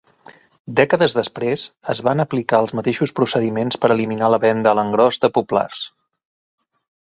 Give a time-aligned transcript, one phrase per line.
[0.77, 5.31] Dècades després, es van aplicar els mateixos procediments per eliminar la venda a l'engròs de
[5.37, 5.85] Poplars.